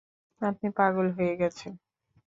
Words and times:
আপনি 0.41 0.67
পাগল 0.77 1.07
হয়ে 1.17 1.33
গেছেন! 1.41 1.73